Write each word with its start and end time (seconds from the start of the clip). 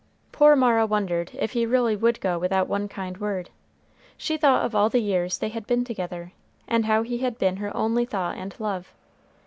Poor 0.31 0.55
Mara 0.55 0.87
wondered 0.87 1.29
if 1.35 1.51
he 1.51 1.63
really 1.63 1.95
would 1.95 2.19
go 2.21 2.39
without 2.39 2.67
one 2.67 2.87
kind 2.89 3.19
word. 3.19 3.51
She 4.17 4.35
thought 4.35 4.65
of 4.65 4.73
all 4.73 4.89
the 4.89 4.97
years 4.97 5.37
they 5.37 5.49
had 5.49 5.67
been 5.67 5.83
together, 5.83 6.31
and 6.67 6.85
how 6.87 7.03
he 7.03 7.19
had 7.19 7.37
been 7.37 7.57
her 7.57 7.77
only 7.77 8.05
thought 8.05 8.35
and 8.35 8.59
love. 8.59 8.91